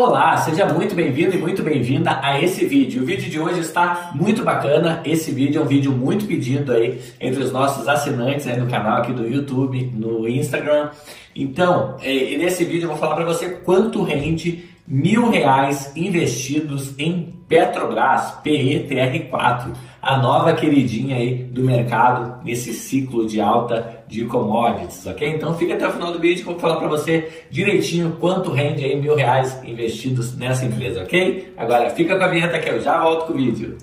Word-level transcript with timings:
Olá, 0.00 0.36
seja 0.36 0.64
muito 0.64 0.94
bem-vindo 0.94 1.34
e 1.34 1.38
muito 1.38 1.60
bem-vinda 1.60 2.20
a 2.22 2.40
esse 2.40 2.64
vídeo. 2.64 3.02
O 3.02 3.04
vídeo 3.04 3.28
de 3.28 3.40
hoje 3.40 3.58
está 3.58 4.12
muito 4.14 4.44
bacana. 4.44 5.02
Esse 5.04 5.32
vídeo 5.32 5.60
é 5.60 5.64
um 5.64 5.66
vídeo 5.66 5.90
muito 5.90 6.24
pedido 6.24 6.70
aí 6.70 7.00
entre 7.20 7.42
os 7.42 7.50
nossos 7.50 7.88
assinantes 7.88 8.46
aí 8.46 8.60
no 8.60 8.70
canal 8.70 8.98
aqui 8.98 9.12
do 9.12 9.26
YouTube, 9.26 9.90
no 9.92 10.28
Instagram. 10.28 10.90
Então, 11.34 11.96
é, 12.00 12.36
nesse 12.36 12.64
vídeo 12.64 12.84
eu 12.84 12.90
vou 12.90 12.96
falar 12.96 13.16
para 13.16 13.24
você 13.24 13.48
quanto 13.48 14.04
rende 14.04 14.67
mil 14.88 15.28
reais 15.28 15.92
investidos 15.94 16.94
em 16.98 17.34
Petrobras 17.46 18.34
PETR4, 18.44 19.72
a 20.00 20.18
nova 20.18 20.52
queridinha 20.54 21.16
aí 21.16 21.34
do 21.34 21.62
mercado 21.62 22.42
nesse 22.44 22.72
ciclo 22.72 23.26
de 23.26 23.40
alta 23.40 24.04
de 24.06 24.24
commodities, 24.24 25.06
ok? 25.06 25.28
Então 25.28 25.54
fica 25.54 25.74
até 25.74 25.86
o 25.86 25.92
final 25.92 26.12
do 26.12 26.18
vídeo 26.18 26.42
que 26.42 26.48
eu 26.48 26.52
vou 26.52 26.60
falar 26.60 26.76
para 26.76 26.88
você 26.88 27.46
direitinho 27.50 28.16
quanto 28.18 28.50
rende 28.50 28.84
aí 28.84 29.00
mil 29.00 29.14
reais 29.14 29.60
investidos 29.64 30.36
nessa 30.36 30.64
empresa, 30.64 31.02
ok? 31.02 31.52
Agora 31.56 31.90
fica 31.90 32.16
com 32.16 32.24
a 32.24 32.28
vinheta 32.28 32.58
que 32.58 32.68
eu 32.68 32.80
já 32.80 33.02
volto 33.02 33.26
com 33.26 33.32
o 33.32 33.36
vídeo. 33.36 33.76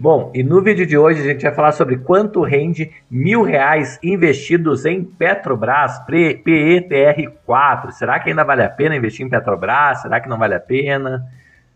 Bom, 0.00 0.32
e 0.34 0.42
no 0.42 0.62
vídeo 0.62 0.86
de 0.86 0.96
hoje 0.96 1.20
a 1.20 1.24
gente 1.24 1.42
vai 1.42 1.52
falar 1.52 1.72
sobre 1.72 1.98
quanto 1.98 2.40
rende 2.40 2.90
mil 3.10 3.42
reais 3.42 4.00
investidos 4.02 4.86
em 4.86 5.04
Petrobras 5.04 6.00
PETR4. 6.06 7.90
Será 7.90 8.18
que 8.18 8.30
ainda 8.30 8.42
vale 8.42 8.62
a 8.62 8.70
pena 8.70 8.96
investir 8.96 9.26
em 9.26 9.28
Petrobras? 9.28 10.00
Será 10.00 10.18
que 10.18 10.26
não 10.26 10.38
vale 10.38 10.54
a 10.54 10.60
pena? 10.60 11.30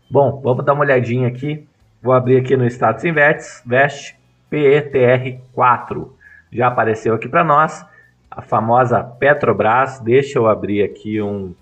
Bom, 0.09 0.41
vamos 0.43 0.65
dar 0.65 0.73
uma 0.73 0.83
olhadinha 0.83 1.27
aqui. 1.27 1.67
Vou 2.01 2.15
abrir 2.15 2.37
aqui 2.37 2.57
no 2.57 2.65
Status 2.65 3.03
Invest, 3.03 3.61
Vest 3.63 4.15
PETR4. 4.51 6.09
Já 6.51 6.69
apareceu 6.69 7.13
aqui 7.13 7.29
para 7.29 7.43
nós 7.43 7.85
a 8.31 8.41
famosa 8.41 9.03
Petrobras. 9.03 9.99
Deixa 9.99 10.39
eu 10.39 10.47
abrir 10.47 10.81
aqui 10.81 11.21
um 11.21 11.53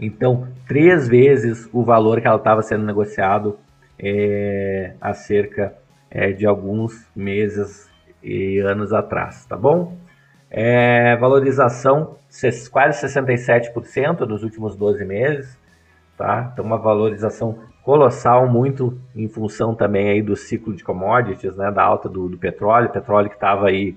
Então, 0.00 0.48
três 0.66 1.06
vezes 1.06 1.68
o 1.72 1.84
valor 1.84 2.20
que 2.20 2.26
ela 2.26 2.38
estava 2.38 2.60
sendo 2.60 2.84
negociado 2.84 3.56
é, 3.96 4.94
há 5.00 5.14
cerca 5.14 5.72
é, 6.10 6.32
de 6.32 6.44
alguns 6.44 7.08
meses 7.14 7.93
e 8.24 8.58
anos 8.60 8.92
atrás, 8.92 9.44
tá 9.44 9.56
bom? 9.56 9.96
É, 10.50 11.16
valorização 11.16 12.16
quase 12.72 13.06
67% 13.06 14.20
nos 14.20 14.42
últimos 14.42 14.74
12 14.76 15.04
meses, 15.04 15.58
tá? 16.16 16.50
Então 16.52 16.64
uma 16.64 16.78
valorização 16.78 17.58
colossal, 17.82 18.48
muito 18.48 18.98
em 19.14 19.28
função 19.28 19.74
também 19.74 20.08
aí 20.08 20.22
do 20.22 20.34
ciclo 20.34 20.74
de 20.74 20.82
commodities, 20.82 21.54
né? 21.56 21.70
Da 21.70 21.82
alta 21.82 22.08
do, 22.08 22.28
do 22.28 22.38
petróleo, 22.38 22.88
petróleo 22.88 23.28
que 23.28 23.36
estava 23.36 23.68
aí 23.68 23.96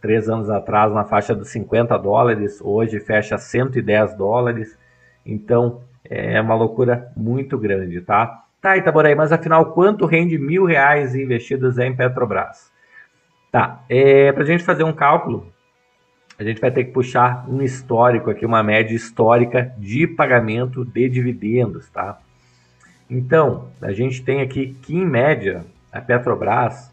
três 0.00 0.28
anos 0.28 0.48
atrás 0.48 0.92
na 0.92 1.04
faixa 1.04 1.34
dos 1.34 1.48
50 1.50 1.96
dólares, 1.98 2.60
hoje 2.62 3.00
fecha 3.00 3.36
110 3.36 4.14
dólares, 4.14 4.78
então 5.26 5.80
é 6.04 6.40
uma 6.40 6.54
loucura 6.54 7.12
muito 7.16 7.58
grande, 7.58 8.00
tá? 8.00 8.44
Tá, 8.60 8.76
Itaboraí, 8.76 9.14
mas 9.14 9.30
afinal 9.30 9.72
quanto 9.72 10.06
rende 10.06 10.38
mil 10.38 10.64
reais 10.64 11.14
investidos 11.14 11.78
em 11.78 11.94
Petrobras? 11.94 12.72
Tá, 13.50 13.82
é, 13.88 14.30
para 14.32 14.42
a 14.42 14.46
gente 14.46 14.62
fazer 14.62 14.84
um 14.84 14.92
cálculo, 14.92 15.50
a 16.38 16.44
gente 16.44 16.60
vai 16.60 16.70
ter 16.70 16.84
que 16.84 16.92
puxar 16.92 17.48
um 17.48 17.62
histórico 17.62 18.30
aqui, 18.30 18.44
uma 18.46 18.62
média 18.62 18.94
histórica 18.94 19.74
de 19.78 20.06
pagamento 20.06 20.84
de 20.84 21.08
dividendos, 21.08 21.88
tá? 21.88 22.20
Então, 23.10 23.70
a 23.80 23.90
gente 23.92 24.22
tem 24.22 24.42
aqui 24.42 24.76
que, 24.82 24.94
em 24.94 25.04
média, 25.04 25.64
a 25.90 26.00
Petrobras 26.00 26.92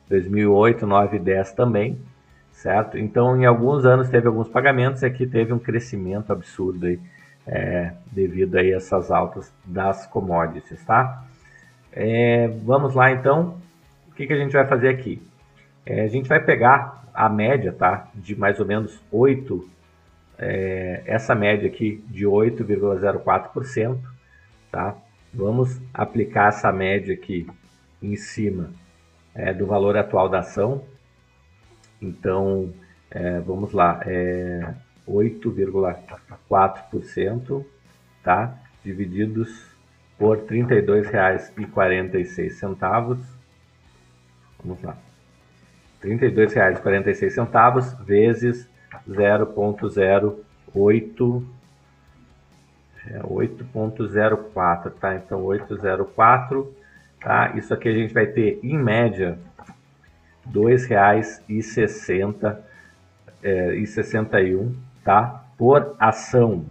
2008, 0.09 0.87
9 0.87 1.17
e 1.17 1.21
10 1.21 1.53
também 1.53 1.99
certo? 2.61 2.99
Então, 2.99 3.41
em 3.41 3.47
alguns 3.47 3.87
anos 3.87 4.11
teve 4.11 4.27
alguns 4.27 4.49
pagamentos 4.49 5.03
e 5.03 5.07
aqui 5.07 5.27
teve 5.27 5.53
um 5.53 5.59
crescimento 5.59 6.31
absurdo 6.31 6.87
aí, 6.87 7.01
é, 7.47 7.93
devido 8.13 8.57
a 8.57 8.65
essas 8.65 9.11
altas 9.11 9.51
das 9.65 10.07
commodities, 10.07 10.85
tá? 10.85 11.25
É, 11.91 12.49
vamos 12.63 12.95
lá, 12.95 13.11
então, 13.11 13.59
o 14.09 14.15
que, 14.15 14.27
que 14.27 14.33
a 14.35 14.37
gente 14.37 14.53
vai 14.53 14.67
fazer 14.67 14.89
aqui? 14.89 15.23
É, 15.87 16.03
a 16.03 16.09
gente 16.09 16.29
vai 16.29 16.39
pegar 16.39 17.09
a 17.15 17.31
média, 17.31 17.73
tá? 17.73 18.09
De 18.15 18.37
mais 18.37 18.61
ou 18.61 18.67
menos 18.67 19.03
8, 19.11 19.67
é, 20.39 21.03
essa 21.07 21.35
média 21.35 21.67
aqui 21.67 22.05
de 22.09 22.27
8,04%, 22.27 23.99
tá? 24.71 24.95
Vamos 25.33 25.81
aplicar 25.95 26.49
essa 26.49 26.71
média 26.71 27.15
aqui 27.15 27.47
em 28.03 28.17
cima 28.17 28.71
é, 29.35 29.55
do 29.55 29.67
valor 29.67 29.97
atual 29.97 30.29
da 30.29 30.41
ação, 30.41 30.85
então, 32.01 32.73
é, 33.11 33.41
vamos 33.41 33.73
lá, 33.73 34.01
é 34.07 34.73
8,4%, 35.09 37.65
tá? 38.23 38.57
Divididos 38.85 39.69
por 40.19 40.37
R$ 40.39 40.45
32,46. 40.45 43.19
Vamos 44.63 44.83
lá. 44.83 44.95
R$ 46.03 46.17
32,46 46.17 48.05
vezes 48.05 48.69
0,08 49.09 51.45
é 53.07 53.21
8.04, 53.21 54.93
tá? 55.01 55.17
Então 55.17 55.43
804, 55.43 56.77
tá? 57.21 57.53
Isso 57.57 57.73
aqui 57.73 57.89
a 57.89 57.93
gente 57.93 58.13
vai 58.13 58.27
ter 58.27 58.61
em 58.63 58.77
média 58.79 59.39
R$ 60.53 60.61
2,60 60.61 62.57
é, 63.43 63.75
e 63.75 63.87
61, 63.87 64.75
tá? 65.05 65.45
Por 65.57 65.95
ação. 65.99 66.67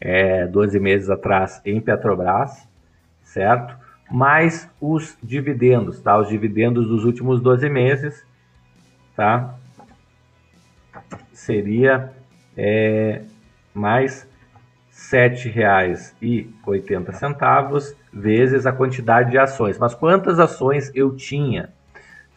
é, 0.00 0.46
12 0.46 0.78
meses 0.78 1.10
atrás 1.10 1.60
em 1.64 1.80
Petrobras, 1.80 2.68
certo? 3.22 3.76
Mais 4.10 4.70
os 4.80 5.18
dividendos, 5.22 6.00
tá? 6.00 6.18
Os 6.18 6.28
dividendos 6.28 6.86
dos 6.86 7.04
últimos 7.04 7.42
12 7.42 7.68
meses, 7.68 8.24
tá? 9.14 9.54
Seria 11.32 12.10
é, 12.56 13.20
mais 13.74 14.26
R$ 15.12 15.30
7,80 15.30 17.94
vezes 18.12 18.66
a 18.66 18.72
quantidade 18.72 19.30
de 19.30 19.38
ações. 19.38 19.78
Mas 19.78 19.94
quantas 19.94 20.40
ações 20.40 20.90
eu 20.94 21.14
tinha, 21.14 21.70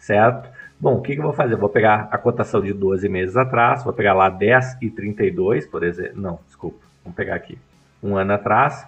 certo? 0.01 0.49
Bom, 0.79 0.95
o 0.95 1.01
que, 1.01 1.13
que 1.13 1.19
eu 1.19 1.25
vou 1.25 1.33
fazer? 1.33 1.55
vou 1.55 1.69
pegar 1.69 2.09
a 2.11 2.17
cotação 2.17 2.59
de 2.59 2.73
12 2.73 3.07
meses 3.07 3.37
atrás, 3.37 3.83
vou 3.83 3.93
pegar 3.93 4.13
lá 4.13 4.31
10,32, 4.31 5.69
por 5.69 5.83
exemplo. 5.83 6.19
Não, 6.19 6.39
desculpa, 6.47 6.79
vamos 7.03 7.15
pegar 7.15 7.35
aqui 7.35 7.59
um 8.01 8.17
ano 8.17 8.33
atrás. 8.33 8.83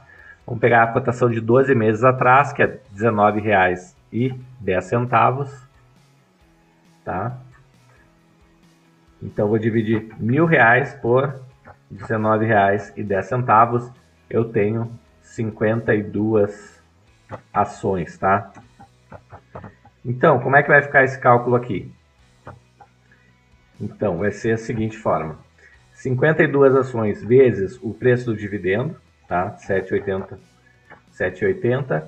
Vamos 0.45 0.59
pegar 0.59 0.83
a 0.83 0.87
cotação 0.87 1.29
de 1.29 1.39
12 1.39 1.73
meses 1.73 2.03
atrás, 2.03 2.51
que 2.51 2.61
é 2.63 2.65
R$ 2.65 2.81
19,10, 2.97 5.61
tá? 7.05 7.37
Então, 9.21 9.47
vou 9.47 9.57
dividir 9.57 10.13
mil 10.19 10.45
reais 10.45 10.93
por 10.95 11.39
R$19,10, 11.89 13.93
eu 14.29 14.43
tenho 14.45 14.91
52 15.21 16.83
ações, 17.53 18.17
tá? 18.17 18.51
Então, 20.05 20.39
como 20.39 20.55
é 20.55 20.63
que 20.63 20.69
vai 20.69 20.81
ficar 20.81 21.03
esse 21.03 21.19
cálculo 21.19 21.55
aqui? 21.55 21.91
Então, 23.79 24.17
vai 24.17 24.31
ser 24.31 24.51
a 24.51 24.57
seguinte 24.57 24.97
forma. 24.97 25.37
52 25.93 26.75
ações 26.75 27.23
vezes 27.23 27.79
o 27.81 27.93
preço 27.93 28.25
do 28.25 28.35
dividendo, 28.35 28.97
tá? 29.27 29.55
7,80. 29.67 30.37
7,80. 31.17 32.03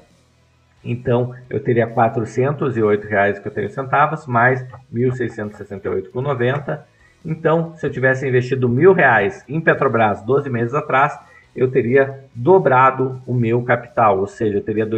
Então, 0.84 1.34
eu 1.50 1.64
teria 1.64 1.86
R$ 1.86 1.94
408,51 1.94 4.28
mais 4.28 4.62
R$ 4.62 4.68
1.668,90 4.94 6.84
então, 7.26 7.74
se 7.76 7.86
eu 7.86 7.92
tivesse 7.92 8.28
investido 8.28 8.70
mil 8.70 8.94
reais 8.94 9.44
em 9.50 9.60
Petrobras 9.60 10.22
12 10.22 10.50
meses 10.50 10.76
atrás, 10.76 11.20
eu 11.56 11.72
teria 11.72 12.24
dobrado 12.36 13.20
o 13.26 13.34
meu 13.34 13.64
capital, 13.64 14.20
ou 14.20 14.28
seja, 14.28 14.58
eu 14.58 14.64
teria 14.64 14.86
R$ 14.86 14.92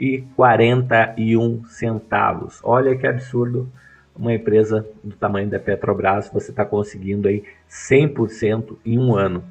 2.077,41 0.00 1.66
centavos. 1.66 2.60
Olha 2.62 2.96
que 2.96 3.06
absurdo 3.06 3.70
uma 4.16 4.34
empresa 4.34 4.86
do 5.02 5.14
tamanho 5.14 5.48
da 5.48 5.58
Petrobras, 5.58 6.30
você 6.32 6.50
está 6.50 6.64
conseguindo 6.64 7.28
aí 7.28 7.44
100% 7.68 8.76
em 8.84 8.98
um 8.98 9.14
ano. 9.14 9.44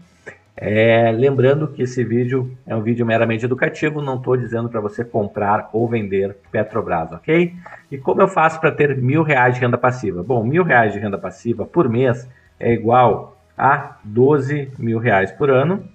É, 0.55 1.09
lembrando 1.11 1.69
que 1.69 1.83
esse 1.83 2.03
vídeo 2.03 2.55
é 2.67 2.75
um 2.75 2.81
vídeo 2.81 3.05
meramente 3.05 3.45
educativo, 3.45 4.01
não 4.01 4.17
estou 4.17 4.35
dizendo 4.35 4.67
para 4.67 4.81
você 4.81 5.05
comprar 5.05 5.69
ou 5.71 5.87
vender 5.87 6.35
Petrobras, 6.51 7.13
ok? 7.13 7.53
E 7.89 7.97
como 7.97 8.21
eu 8.21 8.27
faço 8.27 8.59
para 8.59 8.71
ter 8.71 8.97
mil 8.97 9.23
reais 9.23 9.55
de 9.55 9.61
renda 9.61 9.77
passiva? 9.77 10.21
Bom, 10.21 10.43
mil 10.43 10.63
reais 10.63 10.91
de 10.91 10.99
renda 10.99 11.17
passiva 11.17 11.65
por 11.65 11.87
mês 11.87 12.29
é 12.59 12.73
igual 12.73 13.37
a 13.57 13.97
12 14.03 14.73
mil 14.77 14.99
reais 14.99 15.31
por 15.31 15.49
ano, 15.49 15.87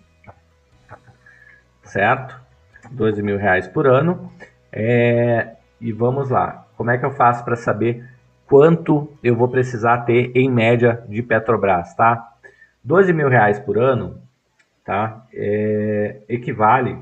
certo? 1.83 2.44
12 2.91 3.23
mil 3.23 3.37
reais 3.37 3.67
por 3.69 3.87
ano. 3.87 4.33
É, 4.73 5.55
e 5.81 5.93
vamos 5.93 6.31
lá, 6.31 6.67
como 6.77 6.91
é 6.91 6.99
que 6.99 7.05
eu 7.05 7.13
faço 7.13 7.45
para 7.45 7.57
saber 7.57 8.05
quanto 8.47 9.13
eu 9.23 9.37
vou 9.37 9.49
precisar 9.49 9.99
ter 9.99 10.33
em 10.35 10.51
média 10.51 11.03
de 11.09 11.23
Petrobras, 11.23 11.95
tá? 11.95 12.33
12 12.83 13.13
mil 13.13 13.29
reais 13.29 13.59
por 13.59 13.79
ano 13.79 14.25
tá? 14.85 15.27
É, 15.33 16.21
equivale 16.29 16.99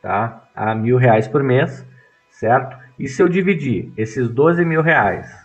tá? 0.00 0.48
a 0.54 0.74
mil 0.74 0.96
reais 0.96 1.28
por 1.28 1.42
mês, 1.42 1.86
certo? 2.30 2.76
E 2.98 3.06
se 3.06 3.22
eu 3.22 3.28
dividir 3.28 3.92
esses 3.96 4.28
12 4.28 4.64
mil 4.64 4.80
reais 4.80 5.38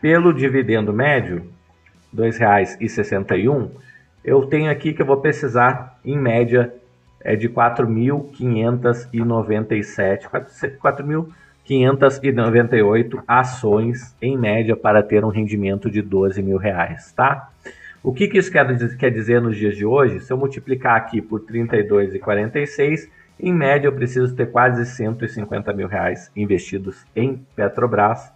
pelo 0.00 0.32
dividendo 0.32 0.92
médio, 0.92 1.52
R$ 2.12 2.30
2,61, 2.30 3.70
eu 4.24 4.46
tenho 4.46 4.70
aqui 4.70 4.92
que 4.92 5.02
eu 5.02 5.06
vou 5.06 5.16
precisar, 5.16 5.98
em 6.04 6.16
média, 6.18 6.72
é 7.22 7.36
de 7.36 7.48
4.597, 7.48 10.28
4.598 10.78 13.22
ações, 13.26 14.14
em 14.20 14.36
média, 14.38 14.76
para 14.76 15.02
ter 15.02 15.24
um 15.24 15.28
rendimento 15.28 15.90
de 15.90 16.02
12 16.02 16.42
mil 16.42 16.58
reais, 16.58 17.12
tá? 17.12 17.48
O 18.02 18.14
que, 18.14 18.28
que 18.28 18.38
isso 18.38 18.50
quer, 18.50 18.66
quer 18.96 19.10
dizer 19.10 19.42
nos 19.42 19.54
dias 19.56 19.76
de 19.76 19.84
hoje? 19.84 20.20
Se 20.20 20.32
eu 20.32 20.38
multiplicar 20.38 20.96
aqui 20.96 21.20
por 21.20 21.40
32,46, 21.40 23.10
em 23.38 23.52
média 23.52 23.88
eu 23.88 23.92
preciso 23.92 24.34
ter 24.34 24.50
quase 24.50 24.86
150 24.86 25.70
mil 25.74 25.86
reais 25.86 26.30
investidos 26.34 27.04
em 27.14 27.44
Petrobras 27.54 28.32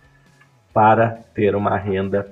para 0.72 1.18
ter 1.34 1.54
uma 1.54 1.78
renda 1.78 2.30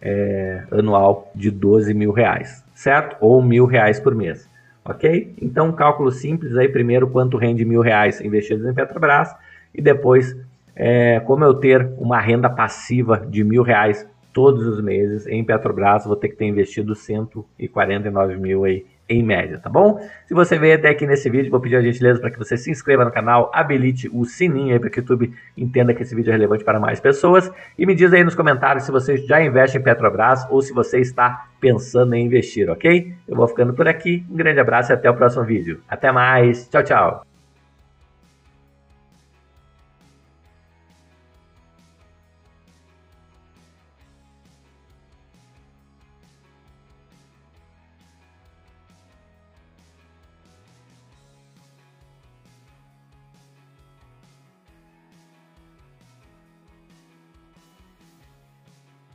é, 0.00 0.62
anual 0.70 1.30
de 1.34 1.50
12 1.50 1.92
mil 1.94 2.12
reais, 2.12 2.61
certo? 2.74 3.16
Ou 3.20 3.42
mil 3.42 3.66
reais 3.66 4.00
por 4.00 4.14
mês, 4.14 4.48
ok? 4.84 5.34
Então, 5.40 5.68
um 5.68 5.72
cálculo 5.72 6.10
simples 6.10 6.56
aí, 6.56 6.68
primeiro, 6.68 7.08
quanto 7.08 7.36
rende 7.36 7.64
mil 7.64 7.80
reais 7.80 8.20
investidos 8.20 8.66
em 8.66 8.74
Petrobras 8.74 9.34
e 9.74 9.80
depois, 9.80 10.36
é, 10.74 11.20
como 11.20 11.44
eu 11.44 11.54
ter 11.54 11.90
uma 11.98 12.20
renda 12.20 12.48
passiva 12.50 13.18
de 13.18 13.42
mil 13.44 13.62
reais 13.62 14.06
todos 14.32 14.66
os 14.66 14.80
meses 14.80 15.26
em 15.26 15.44
Petrobras, 15.44 16.04
vou 16.04 16.16
ter 16.16 16.28
que 16.28 16.36
ter 16.36 16.46
investido 16.46 16.94
149 16.94 18.36
mil 18.36 18.64
aí 18.64 18.86
em 19.08 19.22
média, 19.22 19.58
tá 19.58 19.68
bom? 19.68 20.00
Se 20.26 20.34
você 20.34 20.58
veio 20.58 20.74
até 20.74 20.88
aqui 20.88 21.06
nesse 21.06 21.28
vídeo, 21.28 21.50
vou 21.50 21.60
pedir 21.60 21.76
a 21.76 21.82
gentileza 21.82 22.20
para 22.20 22.30
que 22.30 22.38
você 22.38 22.56
se 22.56 22.70
inscreva 22.70 23.04
no 23.04 23.10
canal, 23.10 23.50
habilite 23.52 24.08
o 24.12 24.24
sininho 24.24 24.72
aí 24.72 24.80
para 24.80 24.90
que 24.90 24.98
o 24.98 25.02
YouTube 25.02 25.32
entenda 25.56 25.92
que 25.92 26.02
esse 26.02 26.14
vídeo 26.14 26.30
é 26.30 26.32
relevante 26.32 26.64
para 26.64 26.80
mais 26.80 27.00
pessoas 27.00 27.50
e 27.78 27.84
me 27.84 27.94
diz 27.94 28.12
aí 28.12 28.24
nos 28.24 28.34
comentários 28.34 28.84
se 28.84 28.92
você 28.92 29.16
já 29.16 29.42
investe 29.42 29.76
em 29.76 29.82
Petrobras 29.82 30.46
ou 30.50 30.62
se 30.62 30.72
você 30.72 31.00
está 31.00 31.46
pensando 31.60 32.14
em 32.14 32.24
investir, 32.24 32.70
ok? 32.70 33.14
Eu 33.28 33.36
vou 33.36 33.46
ficando 33.46 33.74
por 33.74 33.86
aqui, 33.86 34.24
um 34.30 34.36
grande 34.36 34.60
abraço 34.60 34.92
e 34.92 34.94
até 34.94 35.10
o 35.10 35.14
próximo 35.14 35.44
vídeo. 35.44 35.80
Até 35.88 36.10
mais, 36.10 36.68
tchau, 36.68 36.82
tchau! 36.82 37.31